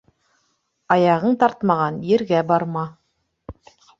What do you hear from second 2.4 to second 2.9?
барма.